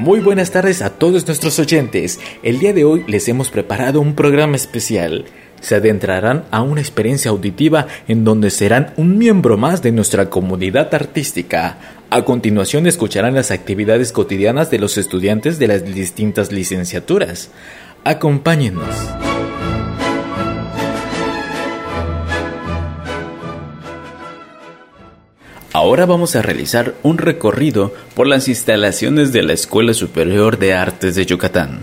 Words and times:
Muy 0.00 0.20
buenas 0.20 0.50
tardes 0.50 0.80
a 0.80 0.88
todos 0.88 1.26
nuestros 1.26 1.58
oyentes. 1.58 2.20
El 2.42 2.58
día 2.58 2.72
de 2.72 2.86
hoy 2.86 3.04
les 3.06 3.28
hemos 3.28 3.50
preparado 3.50 4.00
un 4.00 4.14
programa 4.14 4.56
especial. 4.56 5.26
Se 5.60 5.74
adentrarán 5.74 6.46
a 6.50 6.62
una 6.62 6.80
experiencia 6.80 7.30
auditiva 7.30 7.86
en 8.08 8.24
donde 8.24 8.48
serán 8.48 8.94
un 8.96 9.18
miembro 9.18 9.58
más 9.58 9.82
de 9.82 9.92
nuestra 9.92 10.30
comunidad 10.30 10.94
artística. 10.94 11.76
A 12.08 12.24
continuación 12.24 12.86
escucharán 12.86 13.34
las 13.34 13.50
actividades 13.50 14.10
cotidianas 14.10 14.70
de 14.70 14.78
los 14.78 14.96
estudiantes 14.96 15.58
de 15.58 15.68
las 15.68 15.84
distintas 15.84 16.50
licenciaturas. 16.50 17.50
Acompáñenos. 18.02 18.88
Ahora 25.80 26.04
vamos 26.04 26.36
a 26.36 26.42
realizar 26.42 26.94
un 27.02 27.16
recorrido 27.16 27.94
por 28.14 28.26
las 28.26 28.48
instalaciones 28.48 29.32
de 29.32 29.42
la 29.42 29.54
Escuela 29.54 29.94
Superior 29.94 30.58
de 30.58 30.74
Artes 30.74 31.14
de 31.14 31.24
Yucatán. 31.24 31.80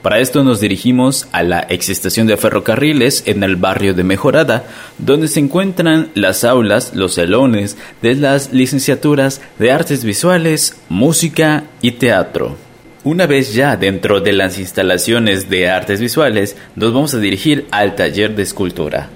Para 0.00 0.20
esto 0.20 0.44
nos 0.44 0.60
dirigimos 0.60 1.28
a 1.30 1.42
la 1.42 1.60
exestación 1.60 2.26
de 2.26 2.38
ferrocarriles 2.38 3.22
en 3.26 3.42
el 3.42 3.56
barrio 3.56 3.92
de 3.92 4.02
Mejorada, 4.02 4.64
donde 4.96 5.28
se 5.28 5.40
encuentran 5.40 6.08
las 6.14 6.42
aulas, 6.42 6.94
los 6.94 7.16
salones 7.16 7.76
de 8.00 8.14
las 8.14 8.50
licenciaturas 8.54 9.42
de 9.58 9.72
artes 9.72 10.04
visuales, 10.04 10.76
música 10.88 11.64
y 11.82 11.90
teatro. 11.90 12.56
Una 13.02 13.26
vez 13.26 13.52
ya 13.52 13.76
dentro 13.76 14.22
de 14.22 14.32
las 14.32 14.58
instalaciones 14.58 15.50
de 15.50 15.68
artes 15.68 16.00
visuales, 16.00 16.56
nos 16.76 16.94
vamos 16.94 17.12
a 17.12 17.18
dirigir 17.18 17.66
al 17.72 17.94
taller 17.94 18.34
de 18.36 18.42
escultura. 18.42 19.10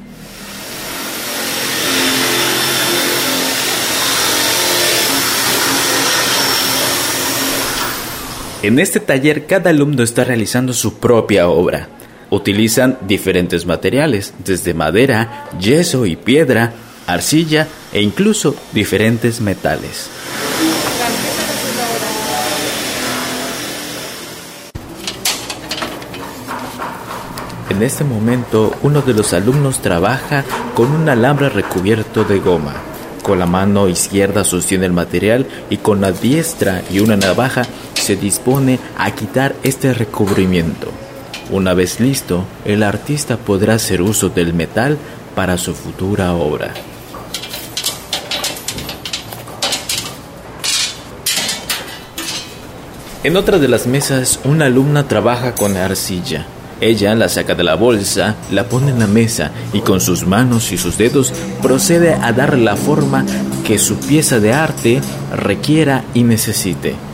En 8.60 8.80
este 8.80 8.98
taller 8.98 9.46
cada 9.46 9.70
alumno 9.70 10.02
está 10.02 10.24
realizando 10.24 10.72
su 10.72 10.94
propia 10.94 11.48
obra. 11.48 11.88
Utilizan 12.28 12.98
diferentes 13.06 13.66
materiales, 13.66 14.34
desde 14.44 14.74
madera, 14.74 15.48
yeso 15.60 16.06
y 16.06 16.16
piedra, 16.16 16.72
arcilla 17.06 17.68
e 17.92 18.02
incluso 18.02 18.56
diferentes 18.72 19.40
metales. 19.40 20.10
En 27.70 27.82
este 27.84 28.02
momento 28.02 28.74
uno 28.82 29.02
de 29.02 29.14
los 29.14 29.34
alumnos 29.34 29.78
trabaja 29.78 30.44
con 30.74 30.90
un 30.90 31.08
alambre 31.08 31.48
recubierto 31.48 32.24
de 32.24 32.40
goma. 32.40 32.74
Con 33.22 33.38
la 33.38 33.46
mano 33.46 33.88
izquierda 33.88 34.42
sostiene 34.42 34.86
el 34.86 34.92
material 34.92 35.46
y 35.70 35.76
con 35.76 36.00
la 36.00 36.10
diestra 36.10 36.82
y 36.90 37.00
una 37.00 37.16
navaja 37.16 37.62
se 38.08 38.16
dispone 38.16 38.78
a 38.96 39.10
quitar 39.10 39.54
este 39.62 39.92
recubrimiento. 39.92 40.90
Una 41.50 41.74
vez 41.74 42.00
listo, 42.00 42.46
el 42.64 42.82
artista 42.82 43.36
podrá 43.36 43.74
hacer 43.74 44.00
uso 44.00 44.30
del 44.30 44.54
metal 44.54 44.96
para 45.34 45.58
su 45.58 45.74
futura 45.74 46.32
obra. 46.32 46.72
En 53.24 53.36
otra 53.36 53.58
de 53.58 53.68
las 53.68 53.86
mesas, 53.86 54.40
una 54.42 54.64
alumna 54.64 55.06
trabaja 55.06 55.54
con 55.54 55.76
arcilla. 55.76 56.46
Ella 56.80 57.14
la 57.14 57.28
saca 57.28 57.54
de 57.54 57.64
la 57.64 57.74
bolsa, 57.74 58.36
la 58.50 58.70
pone 58.70 58.90
en 58.90 59.00
la 59.00 59.06
mesa 59.06 59.50
y 59.74 59.80
con 59.80 60.00
sus 60.00 60.26
manos 60.26 60.72
y 60.72 60.78
sus 60.78 60.96
dedos 60.96 61.30
procede 61.60 62.14
a 62.14 62.32
dar 62.32 62.56
la 62.56 62.76
forma 62.76 63.26
que 63.66 63.78
su 63.78 63.96
pieza 63.96 64.40
de 64.40 64.54
arte 64.54 65.02
requiera 65.36 66.04
y 66.14 66.22
necesite. 66.22 67.07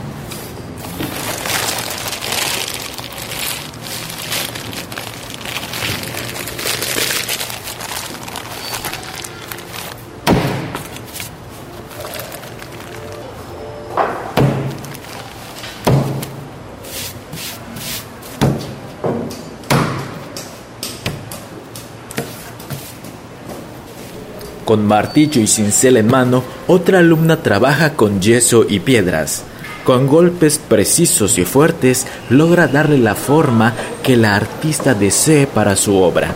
Con 24.75 24.87
martillo 24.87 25.39
y 25.39 25.47
cincel 25.47 25.95
en 25.95 26.07
mano, 26.07 26.43
otra 26.67 26.99
alumna 26.99 27.37
trabaja 27.37 27.93
con 27.93 28.19
yeso 28.19 28.65
y 28.67 28.81
piedras. 28.81 29.43
Con 29.85 30.05
golpes 30.05 30.59
precisos 30.59 31.37
y 31.37 31.45
fuertes 31.45 32.05
logra 32.29 32.67
darle 32.67 32.97
la 32.97 33.15
forma 33.15 33.73
que 34.03 34.17
la 34.17 34.35
artista 34.35 34.93
desee 34.93 35.47
para 35.47 35.77
su 35.77 35.95
obra. 35.95 36.35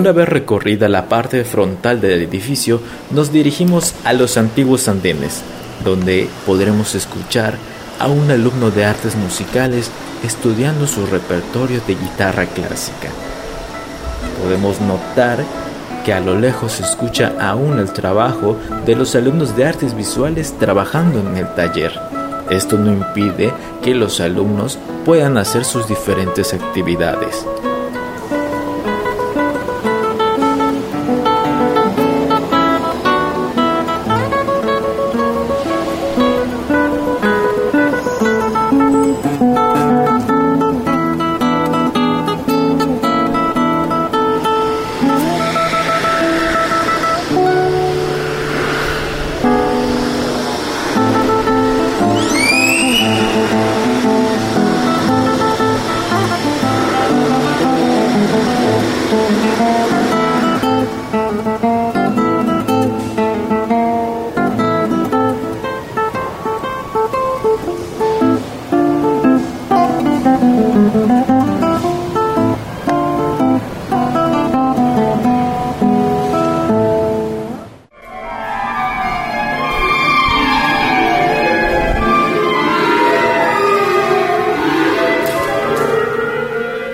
Una 0.00 0.12
vez 0.12 0.30
recorrida 0.30 0.88
la 0.88 1.10
parte 1.10 1.44
frontal 1.44 2.00
del 2.00 2.22
edificio, 2.22 2.80
nos 3.10 3.32
dirigimos 3.32 3.94
a 4.02 4.14
los 4.14 4.38
antiguos 4.38 4.88
andenes, 4.88 5.42
donde 5.84 6.26
podremos 6.46 6.94
escuchar 6.94 7.58
a 7.98 8.08
un 8.08 8.30
alumno 8.30 8.70
de 8.70 8.86
artes 8.86 9.14
musicales 9.14 9.90
estudiando 10.24 10.86
su 10.86 11.04
repertorio 11.04 11.82
de 11.86 11.96
guitarra 11.96 12.46
clásica. 12.46 13.10
Podemos 14.42 14.80
notar 14.80 15.44
que 16.06 16.14
a 16.14 16.20
lo 16.20 16.34
lejos 16.34 16.72
se 16.72 16.82
escucha 16.82 17.34
aún 17.38 17.78
el 17.78 17.92
trabajo 17.92 18.56
de 18.86 18.96
los 18.96 19.14
alumnos 19.14 19.54
de 19.54 19.66
artes 19.66 19.94
visuales 19.94 20.54
trabajando 20.58 21.20
en 21.20 21.36
el 21.36 21.54
taller. 21.54 21.92
Esto 22.48 22.78
no 22.78 22.90
impide 22.90 23.52
que 23.82 23.94
los 23.94 24.18
alumnos 24.20 24.78
puedan 25.04 25.36
hacer 25.36 25.66
sus 25.66 25.86
diferentes 25.88 26.54
actividades. 26.54 27.44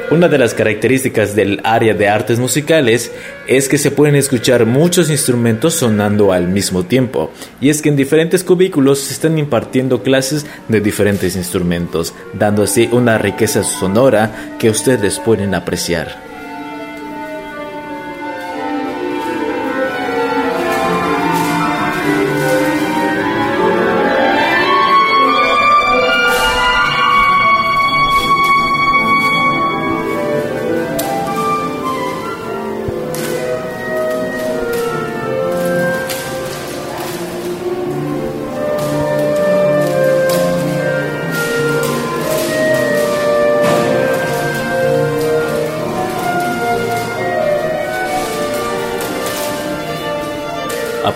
Una 0.09 0.29
de 0.29 0.39
las 0.39 0.55
características 0.55 1.35
del 1.35 1.61
área 1.65 1.93
de 1.93 2.09
artes 2.09 2.39
musicales 2.39 3.11
es 3.49 3.69
que 3.69 3.77
se 3.77 3.91
pueden 3.91 4.15
escuchar 4.15 4.65
muchos 4.65 5.11
instrumentos 5.11 5.75
sonando 5.75 6.33
al 6.33 6.47
mismo 6.47 6.85
tiempo, 6.85 7.33
y 7.61 7.71
es 7.71 7.83
que 7.83 7.89
en 7.89 7.97
diferentes 7.97 8.45
cubículos 8.45 9.01
se 9.01 9.15
están 9.15 9.37
impartiendo 9.37 10.05
clases 10.05 10.47
de 10.69 10.81
diferentes 10.81 11.35
instrumentos, 11.35 12.15
dando 12.35 12.63
así 12.63 12.89
una 12.93 13.19
riqueza 13.19 13.65
sonora 13.65 14.55
que 14.61 14.71
ustedes 14.71 15.19
pueden 15.19 15.57
apreciar. 15.57 16.26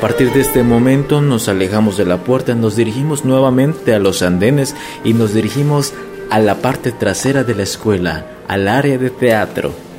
Partir 0.00 0.32
de 0.32 0.40
este 0.40 0.62
momento 0.62 1.20
nos 1.20 1.48
alejamos 1.48 1.98
de 1.98 2.06
la 2.06 2.24
puerta, 2.24 2.54
nos 2.54 2.74
dirigimos 2.74 3.26
nuevamente 3.26 3.94
a 3.94 3.98
los 3.98 4.22
andenes 4.22 4.74
y 5.04 5.12
nos 5.12 5.34
dirigimos 5.34 5.92
a 6.30 6.38
la 6.38 6.54
parte 6.56 6.90
trasera 6.90 7.44
de 7.44 7.54
la 7.54 7.64
escuela, 7.64 8.24
al 8.48 8.66
área 8.66 8.96
de 8.96 9.10
teatro. 9.10 9.89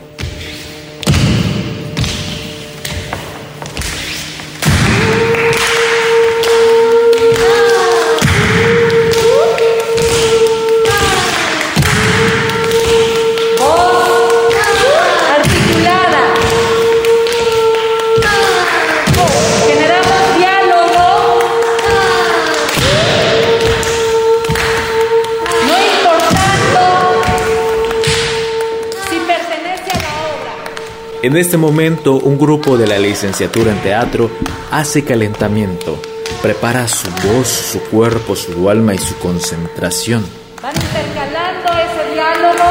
En 31.24 31.38
este 31.38 31.56
momento, 31.56 32.16
un 32.16 32.40
grupo 32.40 32.80
de 32.80 32.88
la 32.88 32.98
licenciatura 32.98 33.72
en 33.72 33.78
teatro 33.84 34.32
hace 34.72 35.04
calentamiento, 35.04 36.02
prepara 36.42 36.88
su 36.88 37.12
voz, 37.28 37.48
su 37.48 37.80
cuerpo, 37.80 38.36
su 38.36 38.68
alma 38.68 38.96
y 38.96 38.98
su 38.98 39.16
concentración. 39.20 40.26
Van 40.64 40.74
intercalando 40.74 41.70
ese 41.74 42.14
diálogo, 42.16 42.64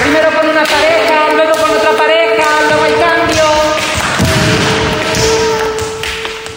primero 0.00 0.28
con 0.38 0.48
una 0.48 0.62
pareja, 0.62 1.34
luego 1.34 1.52
con 1.60 1.70
otra 1.76 1.90
pareja, 1.96 2.46
luego 2.68 2.86
el 2.86 2.94
cambio. 3.00 3.44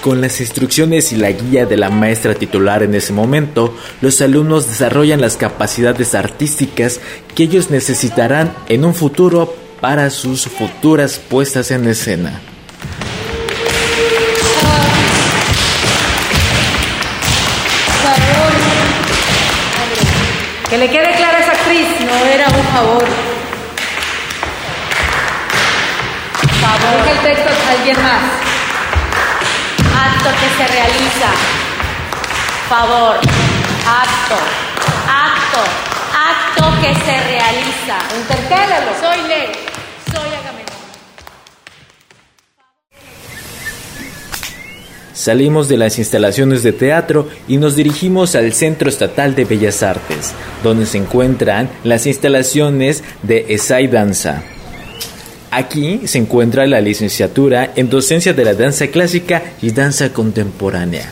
Con 0.01 0.21
las 0.21 0.41
instrucciones 0.41 1.11
y 1.11 1.15
la 1.15 1.31
guía 1.31 1.65
de 1.65 1.77
la 1.77 1.89
maestra 1.89 2.35
titular 2.35 2.83
en 2.83 2.93
ese 2.93 3.13
momento, 3.13 3.73
los 4.01 4.21
alumnos 4.21 4.67
desarrollan 4.67 5.21
las 5.21 5.37
capacidades 5.37 6.13
artísticas 6.13 6.99
que 7.33 7.45
ellos 7.45 7.71
necesitarán 7.71 8.53
en 8.69 8.85
un 8.85 8.93
futuro 8.93 9.62
para 9.83 10.09
sus 10.09 10.45
futuras 10.45 11.19
puestas 11.19 11.69
en 11.69 11.85
escena. 11.89 12.39
Que 20.69 20.77
le 20.77 20.89
quede 20.89 21.13
clara 21.17 21.37
esa 21.39 21.51
actriz, 21.51 21.85
no 21.99 22.15
era 22.27 22.47
un 22.47 22.63
favor. 22.67 23.05
Favor. 26.61 27.07
el 27.09 27.19
texto 27.19 27.49
a 27.49 27.71
alguien 27.71 27.97
más. 28.01 28.23
Acto 30.05 30.29
que 30.39 30.63
se 30.63 30.71
realiza. 30.71 31.29
Favor. 32.69 33.17
Acto. 33.85 34.37
Acto. 35.09 35.61
Acto 36.31 36.81
que 36.81 36.95
se 36.95 37.19
realiza. 37.27 37.97
Intercálalo. 38.17 38.91
Soy 39.01 39.27
ley. 39.27 39.72
Salimos 45.23 45.69
de 45.69 45.77
las 45.77 45.99
instalaciones 45.99 46.63
de 46.63 46.73
teatro 46.73 47.29
y 47.47 47.55
nos 47.55 47.77
dirigimos 47.77 48.35
al 48.35 48.51
Centro 48.51 48.89
Estatal 48.89 49.35
de 49.35 49.45
Bellas 49.45 49.81
Artes, 49.81 50.33
donde 50.65 50.85
se 50.85 50.97
encuentran 50.97 51.69
las 51.85 52.05
instalaciones 52.07 53.05
de 53.21 53.45
ESAI 53.47 53.87
Danza. 53.87 54.43
Aquí 55.49 56.01
se 56.07 56.17
encuentra 56.17 56.67
la 56.67 56.81
licenciatura 56.81 57.71
en 57.77 57.89
docencia 57.89 58.33
de 58.33 58.43
la 58.43 58.53
danza 58.53 58.87
clásica 58.87 59.41
y 59.61 59.71
danza 59.71 60.11
contemporánea. 60.11 61.09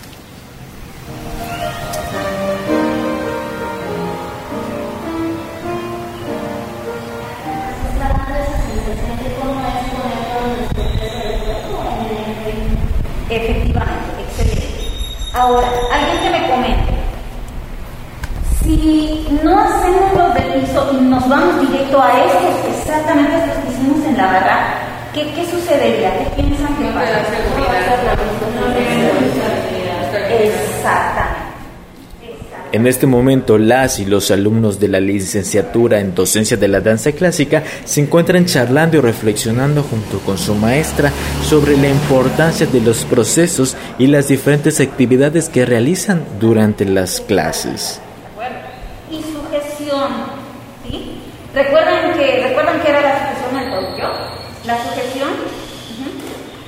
Ahora, 15.34 15.68
alguien 15.94 16.20
que 16.22 16.30
me 16.30 16.50
comente, 16.50 16.92
si 18.62 19.26
no 19.42 19.58
hacemos 19.58 20.14
los 20.18 20.34
del 20.34 20.62
piso 20.62 20.90
y 20.92 20.98
nos 21.06 21.30
vamos 21.30 21.62
directo 21.62 22.02
a 22.02 22.26
estos, 22.26 22.78
exactamente 22.78 23.38
estos 23.38 23.64
que 23.64 23.72
hicimos 23.72 24.06
en 24.06 24.18
la 24.18 24.26
barra, 24.26 24.74
¿qué, 25.14 25.32
qué 25.34 25.46
sucedería? 25.46 26.12
¿Qué 26.18 26.42
piensan 26.42 26.76
que 26.76 26.92
pasa? 26.92 27.22
Exactamente. 30.30 31.31
En 32.74 32.88
este 32.88 33.06
momento, 33.06 33.58
las 33.58 34.00
y 34.00 34.06
los 34.06 34.32
alumnos 34.32 34.80
de 34.80 34.88
la 34.88 35.02
licenciatura 35.02 36.00
en 36.00 36.16
docencia 36.16 36.56
de 36.56 36.70
la 36.70 36.80
danza 36.80 37.12
clásica 37.12 37.64
se 37.84 38.00
encuentran 38.00 38.46
charlando 38.46 38.96
y 38.96 39.02
reflexionando 39.02 39.84
junto 39.84 40.20
con 40.20 40.38
su 40.38 40.56
maestra 40.56 41.12
sobre 41.44 41.76
la 41.76 41.90
importancia 41.90 42.66
de 42.66 42.80
los 42.80 43.04
procesos 43.04 43.76
y 44.00 44.08
las 44.08 44.30
diferentes 44.30 44.80
actividades 44.80 45.50
que 45.50 45.66
realizan 45.66 46.24
durante 46.40 46.86
las 46.86 47.20
clases. 47.20 48.00
Y 49.12 49.22
sujeción, 49.22 50.10
¿sí? 50.90 51.20
¿Recuerdan 51.54 52.18
que, 52.18 52.48
¿recuerdan 52.48 52.80
que 52.80 52.88
era 52.88 53.02
la 53.02 53.34
sujeción 53.34 53.60
del 53.60 53.70
tobillo? 53.70 54.10
La 54.66 54.82
sujeción 54.82 55.30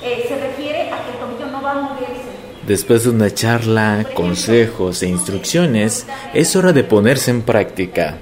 eh, 0.04 0.26
se 0.28 0.36
refiere 0.36 0.92
a 0.92 1.06
que 1.06 1.12
el 1.12 1.18
tobillo 1.18 1.50
no 1.50 1.62
va 1.62 1.72
a 1.72 1.76
moverse 1.76 2.53
Después 2.68 3.04
de 3.04 3.10
una 3.10 3.30
charla, 3.30 4.06
consejos 4.14 5.04
e 5.04 5.08
instrucciones, 5.08 6.06
es 6.34 6.56
hora 6.56 6.72
de 6.72 6.86
ponerse 6.86 7.30
en 7.30 7.42
práctica. 7.42 8.18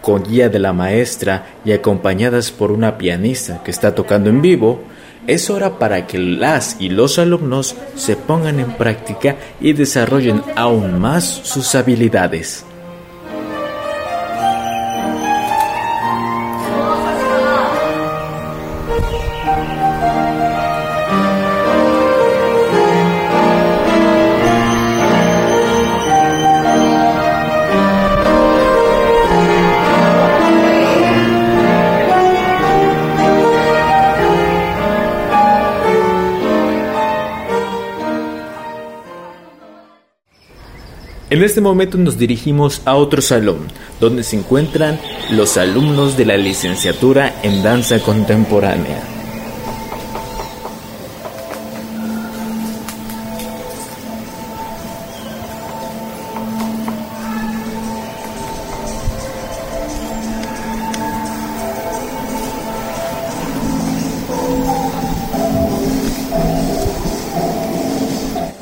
Con 0.00 0.22
guía 0.22 0.48
de 0.48 0.60
la 0.60 0.72
maestra 0.72 1.56
y 1.64 1.72
acompañadas 1.72 2.52
por 2.52 2.70
una 2.70 2.96
pianista 2.98 3.62
que 3.64 3.72
está 3.72 3.94
tocando 3.94 4.30
en 4.30 4.42
vivo, 4.42 4.84
es 5.26 5.50
hora 5.50 5.78
para 5.78 6.06
que 6.06 6.18
las 6.18 6.76
y 6.78 6.88
los 6.88 7.18
alumnos 7.18 7.74
se 7.96 8.14
pongan 8.14 8.60
en 8.60 8.72
práctica 8.74 9.36
y 9.60 9.72
desarrollen 9.72 10.42
aún 10.54 11.00
más 11.00 11.24
sus 11.24 11.74
habilidades. 11.74 12.64
En 41.40 41.46
este 41.46 41.62
momento 41.62 41.96
nos 41.96 42.18
dirigimos 42.18 42.82
a 42.84 42.96
otro 42.96 43.22
salón, 43.22 43.60
donde 43.98 44.24
se 44.24 44.36
encuentran 44.36 45.00
los 45.30 45.56
alumnos 45.56 46.18
de 46.18 46.26
la 46.26 46.36
licenciatura 46.36 47.34
en 47.42 47.62
danza 47.62 47.98
contemporánea. 47.98 49.19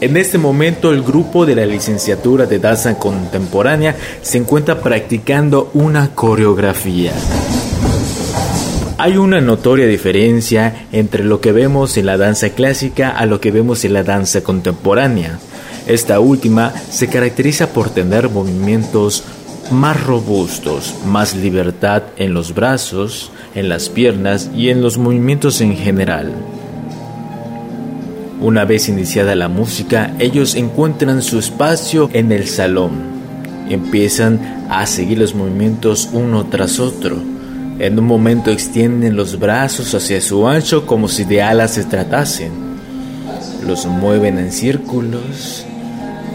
En 0.01 0.17
este 0.17 0.39
momento 0.39 0.93
el 0.93 1.03
grupo 1.03 1.45
de 1.45 1.57
la 1.57 1.67
licenciatura 1.67 2.47
de 2.47 2.61
danza 2.61 3.01
contemporánea 3.01 3.97
se 4.23 4.39
encuentra 4.39 4.81
practicando 4.81 5.71
una 5.75 6.15
coreografía. 6.15 7.13
Hay 8.97 9.17
una 9.17 9.41
notoria 9.41 9.89
diferencia 9.89 10.87
entre 10.93 11.25
lo 11.25 11.41
que 11.41 11.51
vemos 11.51 11.97
en 11.97 12.07
la 12.07 12.17
danza 12.17 12.51
clásica 12.51 13.11
a 13.11 13.27
lo 13.27 13.41
que 13.41 13.51
vemos 13.51 13.85
en 13.85 13.93
la 13.93 14.05
danza 14.05 14.43
contemporánea. 14.43 15.41
Esta 15.89 16.21
última 16.21 16.73
se 16.91 17.09
caracteriza 17.09 17.73
por 17.73 17.91
tener 17.91 18.29
movimientos 18.29 19.25
más 19.73 20.01
robustos, 20.05 20.95
más 21.07 21.35
libertad 21.35 22.05
en 22.19 22.35
los 22.35 22.55
brazos, 22.55 23.33
en 23.57 23.69
las 23.69 23.89
piernas 23.89 24.49
y 24.55 24.69
en 24.69 24.81
los 24.81 24.97
movimientos 24.97 25.61
en 25.61 25.77
general. 25.77 26.33
Una 28.41 28.65
vez 28.65 28.89
iniciada 28.89 29.35
la 29.35 29.49
música, 29.49 30.15
ellos 30.21 30.55
encuentran 30.55 31.23
su 31.23 31.41
espacio 31.41 32.09
en 32.13 32.31
el 32.31 32.47
salón. 32.47 32.93
Empiezan 33.69 34.67
a 34.71 34.87
seguir 34.87 35.19
los 35.19 35.35
movimientos 35.35 36.11
uno 36.13 36.47
tras 36.47 36.79
otro. 36.79 37.17
En 37.81 37.99
un 37.99 38.05
momento 38.05 38.53
extienden 38.53 39.17
los 39.17 39.41
brazos 39.41 39.93
hacia 39.93 40.21
su 40.21 40.47
ancho 40.47 40.87
como 40.87 41.09
si 41.09 41.25
de 41.25 41.43
alas 41.43 41.73
se 41.73 41.85
tratasen. 41.85 42.53
Los 43.67 43.87
mueven 43.87 44.39
en 44.39 44.53
círculos, 44.53 45.67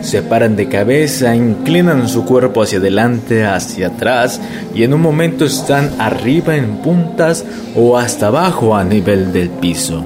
se 0.02 0.22
paran 0.22 0.58
de 0.58 0.68
cabeza, 0.68 1.34
inclinan 1.34 2.10
su 2.10 2.26
cuerpo 2.26 2.64
hacia 2.64 2.80
adelante, 2.80 3.46
hacia 3.46 3.88
atrás 3.88 4.42
y 4.76 4.84
en 4.84 4.94
un 4.94 5.02
momento 5.02 5.46
están 5.46 5.90
arriba 6.00 6.58
en 6.58 6.80
puntas 6.80 7.46
o 7.78 7.98
hasta 7.98 8.28
abajo 8.28 8.76
a 8.76 8.84
nivel 8.84 9.32
del 9.32 9.50
piso. 9.50 10.04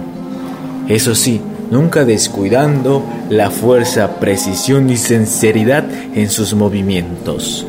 Eso 0.88 1.16
sí, 1.16 1.42
nunca 1.72 2.06
descuidando 2.06 3.04
la 3.30 3.50
fuerza, 3.50 4.20
precisión 4.20 4.90
y 4.90 4.98
sinceridad 4.98 5.86
en 6.16 6.30
sus 6.30 6.54
movimientos. 6.54 7.66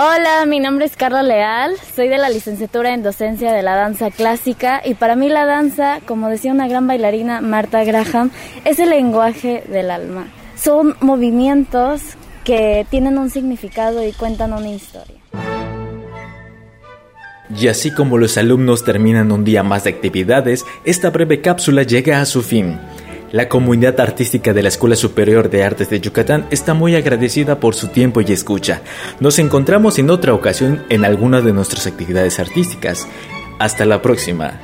Hola, 0.00 0.46
mi 0.46 0.60
nombre 0.60 0.86
es 0.86 0.94
Carla 0.94 1.24
Leal, 1.24 1.72
soy 1.96 2.06
de 2.06 2.18
la 2.18 2.28
licenciatura 2.28 2.94
en 2.94 3.02
docencia 3.02 3.52
de 3.52 3.64
la 3.64 3.74
danza 3.74 4.12
clásica 4.12 4.80
y 4.84 4.94
para 4.94 5.16
mí 5.16 5.28
la 5.28 5.44
danza, 5.44 5.98
como 6.06 6.28
decía 6.28 6.52
una 6.52 6.68
gran 6.68 6.86
bailarina 6.86 7.40
Marta 7.40 7.82
Graham, 7.82 8.30
es 8.64 8.78
el 8.78 8.90
lenguaje 8.90 9.64
del 9.68 9.90
alma. 9.90 10.28
Son 10.54 10.94
movimientos 11.00 12.00
que 12.44 12.86
tienen 12.88 13.18
un 13.18 13.28
significado 13.28 14.06
y 14.06 14.12
cuentan 14.12 14.52
una 14.52 14.68
historia. 14.68 15.16
Y 17.58 17.66
así 17.66 17.90
como 17.90 18.18
los 18.18 18.38
alumnos 18.38 18.84
terminan 18.84 19.32
un 19.32 19.42
día 19.42 19.64
más 19.64 19.82
de 19.82 19.90
actividades, 19.90 20.64
esta 20.84 21.10
breve 21.10 21.40
cápsula 21.40 21.82
llega 21.82 22.20
a 22.20 22.24
su 22.24 22.42
fin. 22.42 22.78
La 23.30 23.46
comunidad 23.50 24.00
artística 24.00 24.54
de 24.54 24.62
la 24.62 24.70
Escuela 24.70 24.96
Superior 24.96 25.50
de 25.50 25.62
Artes 25.62 25.90
de 25.90 26.00
Yucatán 26.00 26.46
está 26.50 26.72
muy 26.72 26.96
agradecida 26.96 27.60
por 27.60 27.74
su 27.74 27.88
tiempo 27.88 28.22
y 28.22 28.32
escucha. 28.32 28.80
Nos 29.20 29.38
encontramos 29.38 29.98
en 29.98 30.08
otra 30.08 30.32
ocasión 30.32 30.86
en 30.88 31.04
alguna 31.04 31.42
de 31.42 31.52
nuestras 31.52 31.86
actividades 31.86 32.40
artísticas. 32.40 33.06
Hasta 33.58 33.84
la 33.84 34.00
próxima. 34.00 34.58